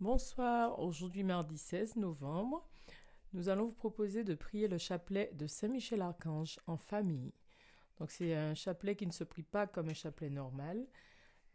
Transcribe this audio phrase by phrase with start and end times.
[0.00, 2.64] Bonsoir, aujourd'hui mardi 16 novembre,
[3.32, 7.32] nous allons vous proposer de prier le chapelet de Saint-Michel-Archange en famille.
[7.98, 10.86] Donc c'est un chapelet qui ne se prie pas comme un chapelet normal,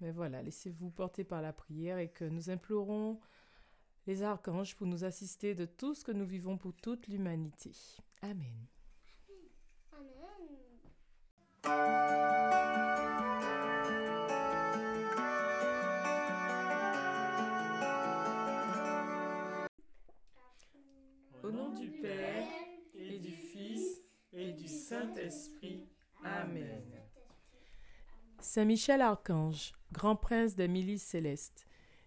[0.01, 3.21] mais voilà, laissez-vous porter par la prière et que nous implorons
[4.07, 7.71] les archanges pour nous assister de tout ce que nous vivons pour toute l'humanité.
[8.21, 8.67] Amen.
[11.65, 12.62] Au
[24.93, 25.87] Saint-Esprit.
[26.23, 26.83] Amen.
[28.39, 31.65] Saint Michel Archange, grand prince des milices célestes,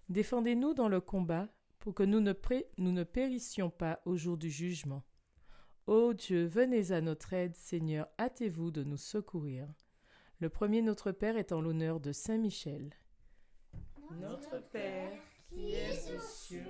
[0.08, 1.48] défendez-nous dans le combat
[1.80, 2.32] pour que nous ne,
[2.78, 5.02] nous ne périssions pas au jour du jugement.
[5.88, 9.66] Ô Dieu, venez à notre aide, Seigneur, hâtez-vous de nous secourir.
[10.38, 12.94] Le premier Notre Père est en l'honneur de Saint Michel.
[14.12, 15.10] Notre Père,
[15.48, 16.62] qui es aux cieux,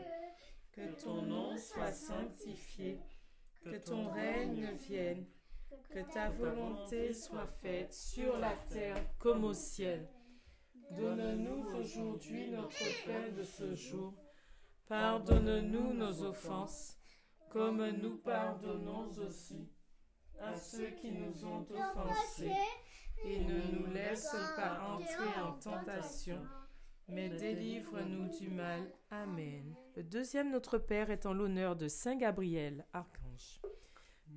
[0.73, 3.01] que ton nom soit sanctifié,
[3.63, 5.27] que ton règne vienne,
[5.91, 10.09] que ta volonté soit faite sur la terre comme au ciel.
[10.91, 14.15] Donne-nous aujourd'hui notre pain de ce jour.
[14.89, 16.97] Pardonne-nous nos offenses,
[17.51, 19.69] comme nous pardonnons aussi
[20.41, 22.53] à ceux qui nous ont offensés.
[23.25, 26.39] Et ne nous laisse pas entrer en tentation
[27.09, 28.91] mais délivre-nous du mal.
[29.11, 29.75] Amen.
[29.95, 33.61] Le deuxième Notre Père est en l'honneur de Saint Gabriel, archange.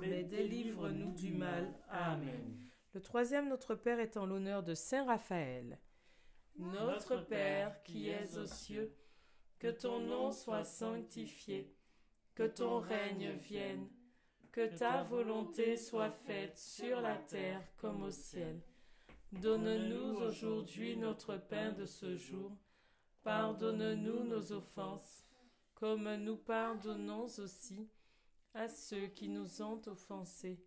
[0.00, 1.72] mais délivre-nous du mal.
[1.88, 2.58] Amen.
[2.94, 5.78] Le troisième Notre Père est en l'honneur de Saint Raphaël.
[6.58, 8.94] Notre Père qui es aux cieux,
[9.58, 11.74] que ton nom soit sanctifié,
[12.34, 13.88] que ton règne vienne,
[14.50, 18.60] que ta volonté soit faite sur la terre comme au ciel.
[19.32, 22.52] Donne-nous aujourd'hui notre pain de ce jour
[23.22, 25.24] Pardonne-nous nos offenses,
[25.74, 27.88] comme nous pardonnons aussi
[28.54, 30.60] à ceux qui nous ont offensés,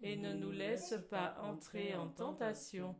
[0.00, 2.94] et ne nous laisse pas entrer en tentation,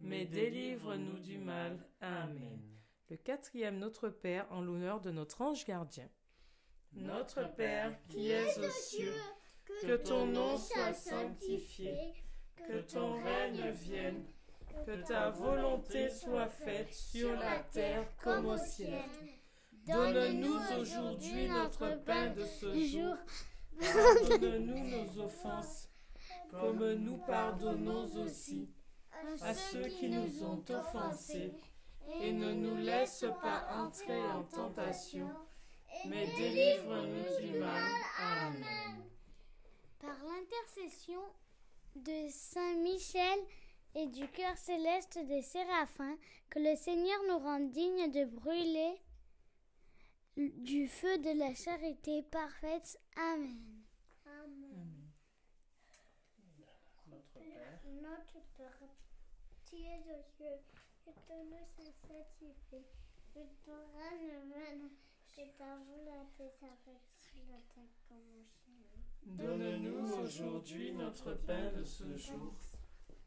[0.00, 1.78] mais délivre-nous du mal.
[2.00, 2.60] Amen.
[3.08, 6.08] Le quatrième Notre Père en l'honneur de notre ange gardien.
[6.94, 9.14] Notre Père qui es aux cieux,
[9.82, 11.94] que ton nom soit sanctifié,
[12.66, 14.24] que ton règne vienne
[14.86, 19.02] que ta volonté soit faite sur la terre comme au ciel.
[19.86, 23.16] Donne-nous aujourd'hui notre pain de ce jour.
[23.80, 25.88] Pardonne-nous nos offenses,
[26.50, 28.68] comme nous pardonnons aussi
[29.42, 31.52] à ceux qui nous ont offensés.
[32.20, 35.30] Et ne nous laisse pas entrer en tentation,
[36.06, 37.82] mais délivre-nous du mal.
[38.18, 39.04] Amen.
[40.00, 41.20] Par l'intercession
[41.94, 43.38] de Saint Michel,
[43.94, 46.16] et du cœur céleste des séraphins,
[46.50, 48.94] que le Seigneur nous rende dignes de brûler
[50.36, 52.98] du feu de la charité parfaite.
[53.16, 53.84] Amen.
[54.26, 55.10] Amen.
[57.08, 58.88] Notre Père, notre Père,
[59.64, 60.60] qui es aux cieux,
[61.04, 62.86] que ton nom soit sanctifié,
[63.34, 64.90] que ton règne vienne,
[65.28, 68.82] que ta volonté faite sur la terre comme au ciel.
[69.24, 72.54] Donne-nous aujourd'hui notre pain de ce jour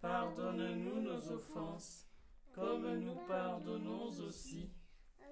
[0.02, 2.08] Pardonne-nous nos offenses,
[2.54, 4.70] comme nous pardonnons aussi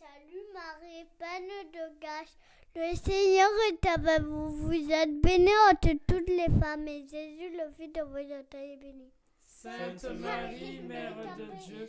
[0.00, 2.38] Je vous salue Marie, pleine de grâce.
[2.74, 4.48] Le Seigneur est avec vous.
[4.48, 9.12] Vous êtes bénie entre toutes les femmes et Jésus, le Fils de votre est béni.
[9.40, 11.88] Sainte Marie, Mère de Dieu,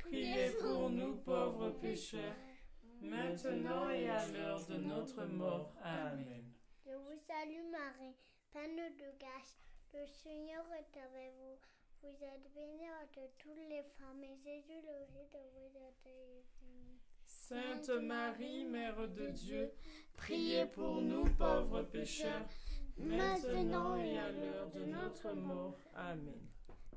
[0.00, 2.36] priez pour nous pauvres pécheurs,
[3.00, 5.72] maintenant et à l'heure de notre mort.
[5.82, 6.52] Amen.
[6.84, 8.16] Je vous salue Marie,
[8.50, 9.56] pleine de grâce.
[9.94, 11.58] Le Seigneur est avec vous.
[12.02, 16.95] Vous êtes bénie entre toutes les femmes, et Jésus, le Fils de votre est béni.
[17.86, 19.72] Sainte Marie, Mère de Dieu,
[20.16, 22.48] priez pour nous pauvres pécheurs,
[22.98, 25.78] maintenant et à l'heure de notre mort.
[25.94, 26.48] Amen.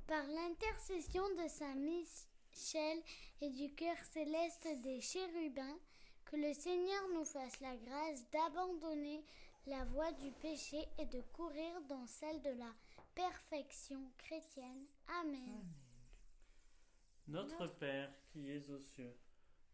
[0.07, 2.97] Par l'intercession de Saint Michel
[3.39, 5.77] et du cœur céleste des chérubins,
[6.25, 9.23] que le Seigneur nous fasse la grâce d'abandonner
[9.67, 12.73] la voie du péché et de courir dans celle de la
[13.13, 14.87] perfection chrétienne.
[15.21, 15.63] Amen.
[17.27, 19.15] Notre Père qui es aux cieux,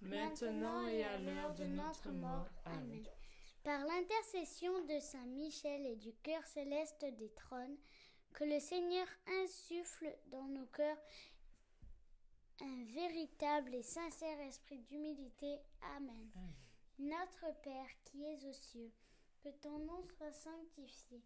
[0.00, 2.48] maintenant et à l'heure de notre mort.
[2.64, 3.04] Amen.
[3.64, 7.76] Par l'intercession de Saint Michel et du cœur céleste des trônes,
[8.32, 9.06] que le Seigneur
[9.42, 10.98] insuffle dans nos cœurs
[12.60, 15.58] un véritable et sincère esprit d'humilité.
[15.96, 16.30] Amen.
[16.98, 18.92] Notre Père qui es aux cieux,
[19.42, 21.22] que ton nom soit sanctifié,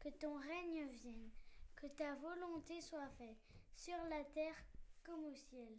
[0.00, 1.30] que ton règne vienne,
[1.76, 3.38] que ta volonté soit faite,
[3.74, 4.56] sur la terre
[5.04, 5.78] comme au ciel.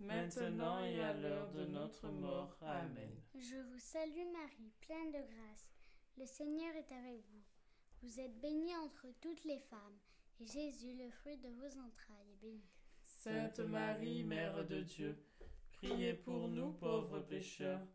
[0.00, 2.56] maintenant et à l'heure de notre mort.
[2.62, 3.10] Amen.
[3.34, 5.70] Je vous salue Marie, pleine de grâce.
[6.16, 7.42] Le Seigneur est avec vous.
[8.02, 9.98] Vous êtes bénie entre toutes les femmes,
[10.40, 12.62] et Jésus, le fruit de vos entrailles, est béni.
[13.02, 15.16] Sainte Marie, Mère de Dieu,
[15.72, 17.86] priez pour nous pauvres pécheurs,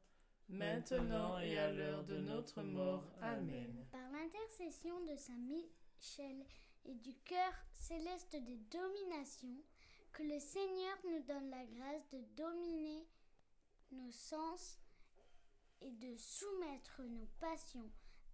[0.48, 3.08] maintenant et à l'heure de notre mort.
[3.22, 3.86] Amen.
[3.91, 6.44] Par l'intercession de Saint Michel
[6.86, 9.62] et du cœur céleste des dominations,
[10.12, 13.08] que le Seigneur nous donne la grâce de dominer
[13.92, 14.80] nos sens
[15.82, 17.89] et de soumettre nos passions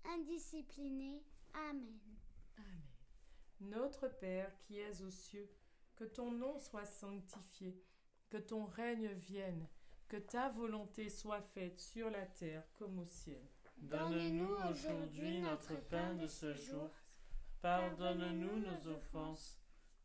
[0.05, 1.24] indisciplinées.
[1.53, 2.00] Amen.
[2.58, 2.82] Amen.
[3.62, 5.50] Notre Père qui es aux cieux,
[5.96, 7.82] que ton nom soit sanctifié,
[8.29, 9.67] que ton règne vienne,
[10.08, 13.41] que ta volonté soit faite sur la terre comme au ciel.
[13.77, 16.89] Donne-nous aujourd'hui notre pain de ce jour.
[17.62, 19.60] Pardonne-nous nos offenses,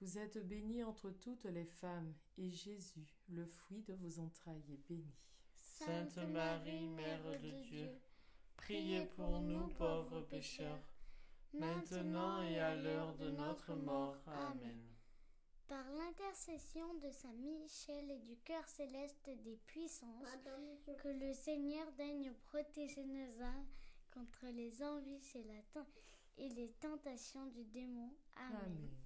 [0.00, 4.88] Vous êtes bénie entre toutes les femmes, et Jésus, le fruit de vos entrailles, est
[4.88, 5.14] béni.
[5.54, 7.88] Sainte Marie, Mère de Dieu,
[8.56, 10.82] priez pour nous pauvres pécheurs,
[11.54, 14.16] maintenant et à l'heure de notre mort.
[14.26, 14.82] Amen.
[15.66, 20.28] Par l'intercession de Saint Michel et du cœur céleste des puissances,
[21.02, 23.66] que le Seigneur daigne protéger nos âmes
[24.12, 25.82] contre les envies et, la
[26.38, 28.12] et les tentations du démon.
[28.36, 28.60] Amen.
[28.64, 29.05] Amen.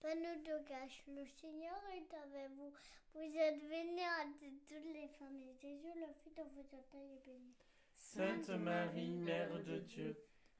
[0.00, 2.72] pleine de grâce, le Seigneur est avec vous.
[3.14, 7.26] Vous êtes bénie entre toutes les femmes, et Jésus, le Fils de vos entrailles, est
[7.26, 7.54] béni.
[7.94, 10.16] Sainte Marie, Mère de Dieu,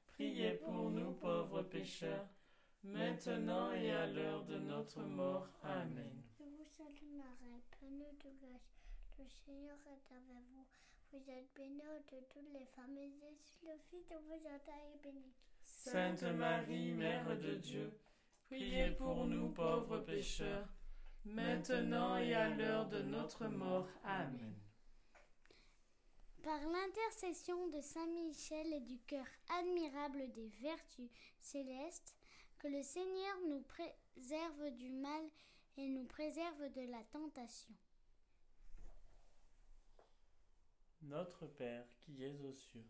[0.07, 2.27] priez pour nous pauvres pécheurs,
[2.83, 5.47] maintenant et à l'heure de notre mort.
[5.63, 6.21] Amen.
[6.37, 8.75] Je vous salue Marie, pleine de grâce,
[9.17, 10.67] le Seigneur est avec vous.
[11.11, 15.03] Vous êtes bénie entre toutes les femmes, et Jésus, le Fils de vos entrailles, est
[15.03, 15.33] béni.
[15.63, 17.91] Sainte Marie, Mère de Dieu,
[18.49, 20.67] priez pour nous pauvres pécheurs,
[21.23, 23.87] maintenant et à l'heure de notre mort.
[24.03, 24.55] Amen.
[26.41, 29.25] Par l'intercession de Saint Michel et du cœur
[29.59, 32.15] admirable des vertus célestes,
[32.57, 35.23] que le Seigneur nous préserve du mal
[35.77, 37.75] et nous préserve de la tentation.
[41.03, 42.87] Notre Père qui es aux cieux,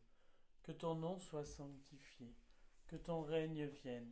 [0.64, 2.34] que ton nom soit sanctifié,
[2.88, 4.12] que ton règne vienne,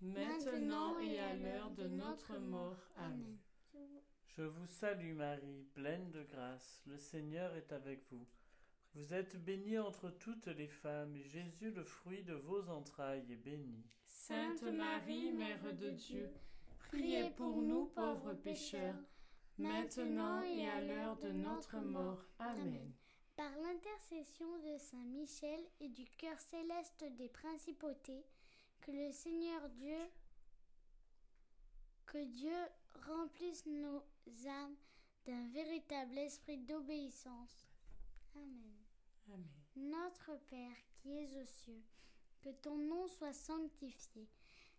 [0.00, 2.88] maintenant et à l'heure de notre mort.
[2.96, 3.38] Amen.
[4.36, 8.26] Je vous salue Marie, pleine de grâce, le Seigneur est avec vous.
[8.94, 13.36] Vous êtes bénie entre toutes les femmes, et Jésus, le fruit de vos entrailles, est
[13.36, 13.84] béni.
[14.06, 16.30] Sainte Marie, Mère de Dieu,
[16.78, 18.96] priez pour nous pauvres pécheurs,
[19.58, 22.24] maintenant et à l'heure de notre mort.
[22.38, 22.92] Amen.
[23.36, 28.24] Par l'intercession de Saint Michel et du cœur céleste des principautés,
[28.88, 29.98] que le Seigneur Dieu,
[32.06, 32.56] que Dieu
[33.06, 34.02] remplisse nos
[34.46, 34.76] âmes
[35.26, 37.68] d'un véritable esprit d'obéissance.
[38.34, 38.78] Amen.
[39.28, 39.44] Amen.
[39.76, 41.82] Notre Père qui es aux cieux,
[42.40, 44.26] que ton nom soit sanctifié,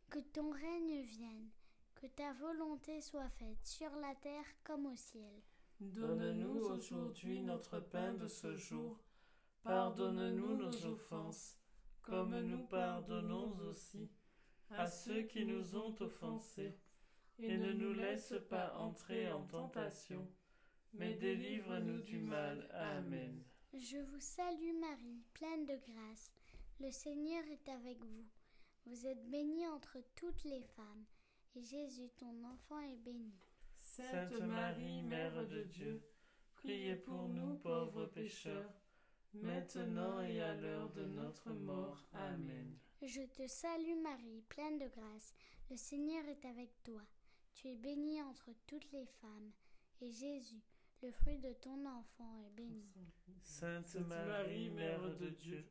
[0.09, 1.51] que ton règne vienne,
[1.93, 5.43] que ta volonté soit faite sur la terre comme au ciel.
[5.79, 8.99] Donne-nous aujourd'hui notre pain de ce jour.
[9.61, 11.58] Pardonne-nous nos offenses,
[12.09, 14.09] comme nous pardonnons aussi
[14.71, 16.77] à ceux qui nous ont offensés.
[17.41, 20.27] Et ne nous laisse pas entrer en tentation,
[20.93, 22.69] mais délivre-nous du mal.
[22.73, 23.41] Amen.
[23.73, 26.31] Je vous salue Marie, pleine de grâce.
[26.81, 28.25] Le Seigneur est avec vous.
[28.85, 31.05] Vous êtes bénie entre toutes les femmes,
[31.55, 33.33] et Jésus, ton enfant, est béni.
[33.75, 36.03] Sainte Marie, Mère de Dieu,
[36.55, 38.73] priez pour nous pauvres pécheurs,
[39.33, 42.03] maintenant et à l'heure de notre mort.
[42.13, 42.77] Amen.
[43.01, 45.33] Je te salue Marie, pleine de grâce.
[45.69, 47.01] Le Seigneur est avec toi.
[47.53, 49.51] Tu es bénie entre toutes les femmes,
[50.01, 50.61] et Jésus,
[51.01, 52.91] Le fruit de ton enfant est béni.
[53.41, 55.65] Sainte Marie, Mère de Dieu,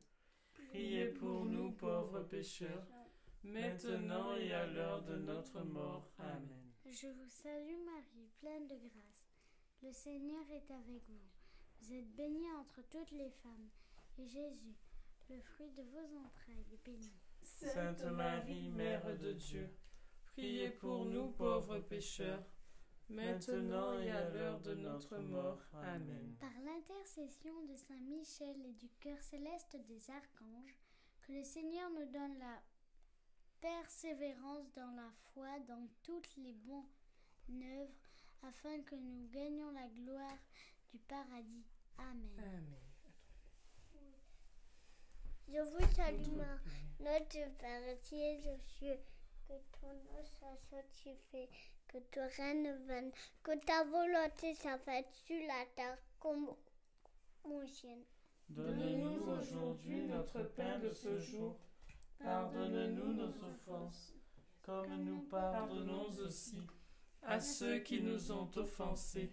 [0.55, 2.87] priez pour nous pauvres pécheurs,
[3.43, 6.11] maintenant et à l'heure de notre mort.
[6.19, 6.73] Amen.
[6.87, 9.35] Je vous salue Marie, pleine de grâce.
[9.83, 11.38] Le Seigneur est avec vous.
[11.81, 13.69] Vous êtes bénie entre toutes les femmes,
[14.19, 14.77] et Jésus,
[15.31, 17.13] le fruit de vos entrailles, est béni.
[17.43, 19.71] Sainte Marie, Mère de Dieu,
[20.25, 22.45] priez pour nous pauvres pécheurs,
[23.09, 25.63] maintenant et à l'heure de notre mort.
[25.73, 26.37] Amen.
[26.41, 30.77] Par l'intercession de Saint Michel et du cœur céleste des archanges,
[31.21, 32.63] que le Seigneur nous donne la
[33.61, 37.95] persévérance dans la foi, dans toutes les bonnes œuvres,
[38.43, 40.39] afin que nous gagnions la gloire
[40.93, 41.65] du paradis.
[41.99, 42.39] Amen.
[42.39, 42.65] Amen.
[45.49, 46.61] Je vous salue, ma-
[47.01, 48.99] notre Père qui es aux cieux,
[49.47, 51.49] que ton nom soit sanctifié,
[51.89, 53.11] que ton règne vienne,
[53.43, 56.51] que ta volonté soit faite sur la terre comme
[57.45, 57.99] au ciel.
[58.51, 61.59] Donne-nous aujourd'hui notre pain de ce jour.
[62.23, 64.13] Pardonne-nous nos offenses,
[64.63, 66.61] comme nous pardonnons aussi
[67.23, 69.33] à ceux qui nous ont offensés.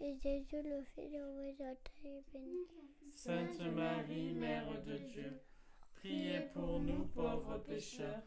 [0.00, 2.66] et Jésus le Fils de vos entrailles, est béni.
[3.10, 5.40] Sainte Marie, Mère de Dieu,
[5.94, 8.22] priez pour nous pauvres pécheurs,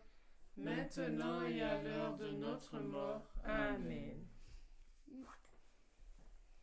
[0.57, 3.27] maintenant et à l'heure de notre mort.
[3.43, 4.25] Amen.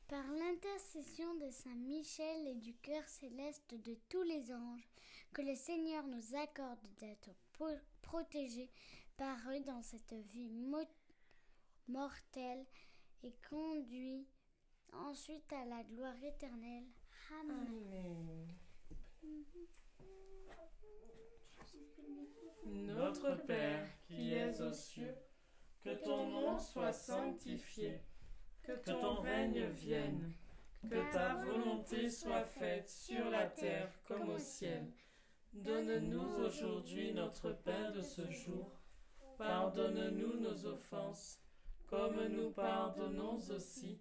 [0.09, 4.87] Par l'intercession de Saint Michel et du cœur céleste de tous les anges,
[5.33, 7.31] que le Seigneur nous accorde d'être
[8.03, 8.71] protégés
[9.17, 10.85] par eux dans cette vie mo-
[11.89, 12.67] mortelle
[13.23, 14.27] et conduits
[14.93, 16.87] ensuite à la gloire éternelle.
[17.41, 17.67] Amen.
[17.67, 18.49] Amen.
[22.65, 25.15] Notre Père qui es aux cieux,
[25.83, 28.01] que ton nom soit sanctifié,
[28.63, 30.33] que ton règne vienne,
[30.83, 34.93] que ta volonté soit faite sur la terre comme au ciel.
[35.53, 38.71] Donne-nous aujourd'hui notre pain de ce jour.
[39.39, 41.41] Pardonne-nous nos offenses,
[41.87, 44.01] comme nous pardonnons aussi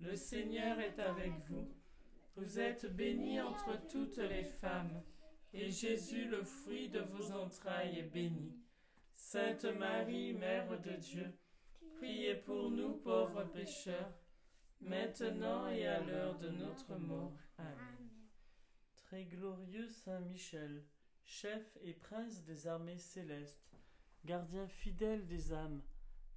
[0.00, 1.68] Le Seigneur est avec vous.
[2.36, 5.02] Vous êtes bénie entre toutes les femmes,
[5.54, 8.52] et Jésus, le fruit de vos entrailles, est béni.
[9.14, 11.32] Sainte Marie, Mère de Dieu,
[11.96, 14.12] priez pour nous pauvres pécheurs,
[14.80, 17.32] maintenant et à l'heure de notre mort.
[17.56, 18.10] Amen.
[18.96, 20.84] Très glorieux Saint Michel,
[21.24, 23.72] chef et prince des armées célestes,
[24.26, 25.80] gardien fidèle des âmes,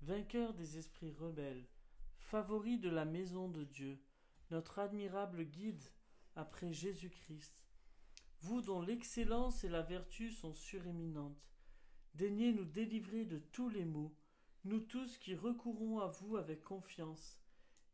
[0.02, 1.66] vainqueur des esprits rebelles,
[2.30, 3.98] favori de la maison de Dieu,
[4.52, 5.84] notre admirable guide
[6.36, 7.66] après Jésus-Christ,
[8.42, 11.50] vous dont l'excellence et la vertu sont suréminentes,
[12.14, 14.16] daignez nous délivrer de tous les maux,
[14.64, 17.40] nous tous qui recourons à vous avec confiance,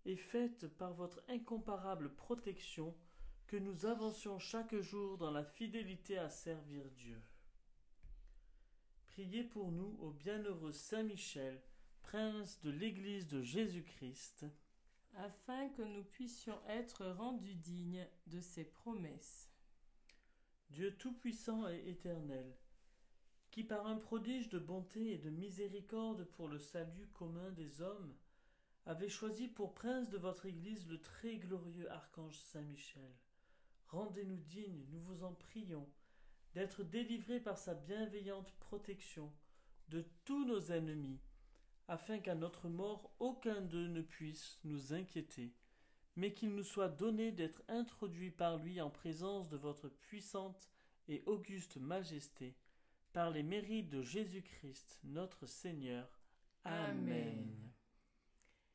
[0.06, 2.94] et faites par votre incomparable protection
[3.48, 7.22] que nous avancions chaque jour dans la fidélité à servir Dieu.
[9.08, 11.62] Priez pour nous au bienheureux Saint Michel,
[12.06, 14.46] prince de l'Église de Jésus-Christ,
[15.16, 19.50] afin que nous puissions être rendus dignes de ses promesses.
[20.70, 22.56] Dieu Tout-Puissant et Éternel,
[23.50, 28.14] qui par un prodige de bonté et de miséricorde pour le salut commun des hommes,
[28.86, 33.16] avez choisi pour prince de votre Église le très glorieux archange Saint Michel.
[33.88, 35.90] Rendez-nous dignes, nous vous en prions,
[36.54, 39.34] d'être délivrés par sa bienveillante protection
[39.90, 41.20] de tous nos ennemis,
[41.88, 45.54] afin qu'à notre mort aucun d'eux ne puisse nous inquiéter,
[46.16, 50.70] mais qu'il nous soit donné d'être introduits par lui en présence de votre puissante
[51.08, 52.56] et auguste majesté,
[53.14, 56.20] par les mérites de Jésus-Christ notre Seigneur.
[56.64, 57.72] Amen.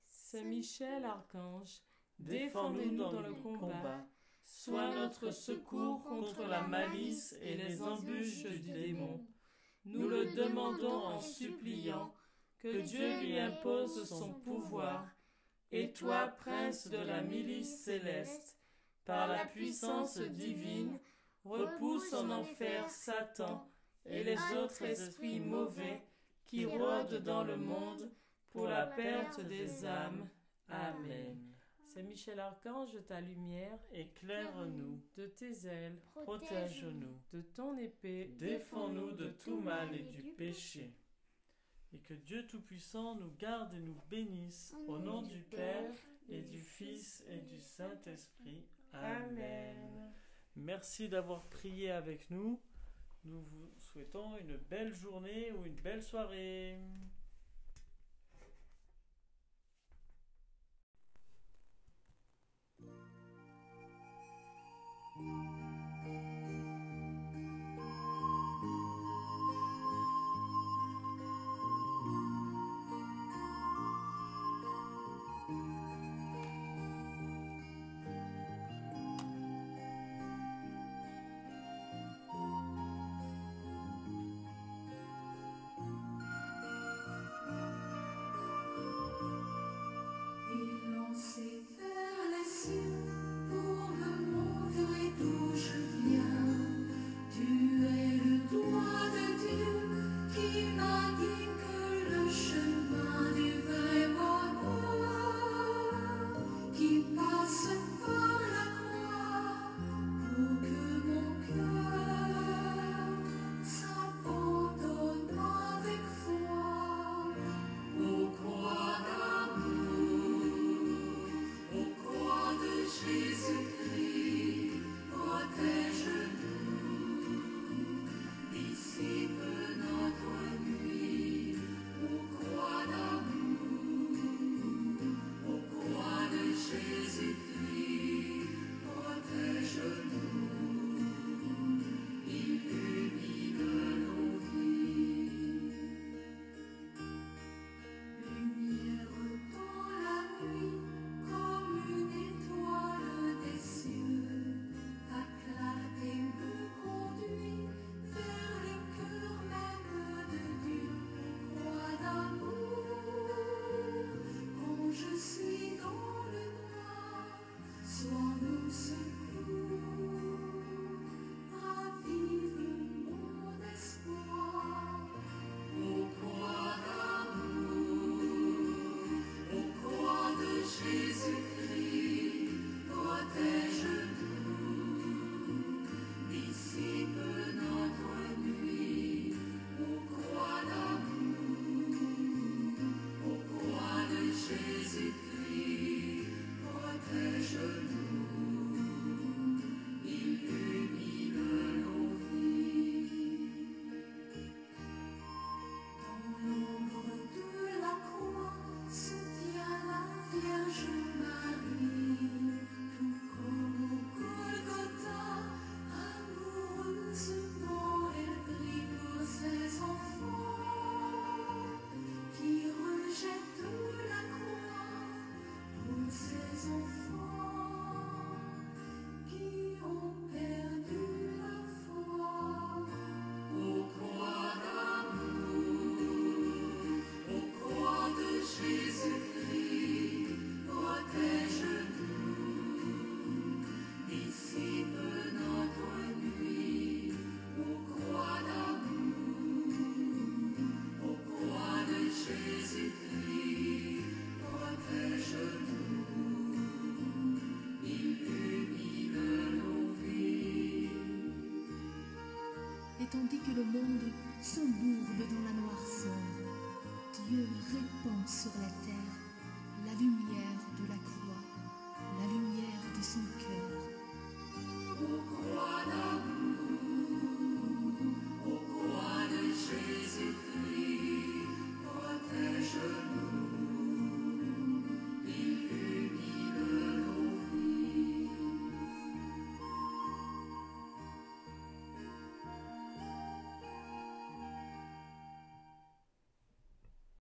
[0.08, 1.82] Saint Michel, archange,
[2.18, 4.06] défendez-nous dans le combat,
[4.44, 9.26] sois notre secours contre la malice et les embûches du démon.
[9.84, 12.14] Nous le demandons en suppliant
[12.60, 15.06] que Dieu lui impose son pouvoir,
[15.72, 18.56] et toi, prince de la milice céleste,
[19.04, 20.98] par la puissance divine,
[21.44, 23.66] repousse en enfer Satan
[24.04, 26.02] et les autres esprits mauvais
[26.46, 28.10] qui rôdent dans le monde
[28.50, 30.28] pour la perte des âmes.
[30.68, 31.50] Amen.
[31.86, 39.30] Saint Michel Archange, ta lumière, éclaire-nous, de tes ailes, protège-nous, de ton épée, défends-nous de
[39.30, 40.94] tout mal et du péché.
[41.92, 45.92] Et que Dieu Tout-Puissant nous garde et nous bénisse, au nom du Père
[46.28, 48.64] et du Fils et du Saint-Esprit.
[48.92, 50.12] Amen.
[50.56, 52.60] Merci d'avoir prié avec nous.
[53.24, 56.80] Nous vous souhaitons une belle journée ou une belle soirée.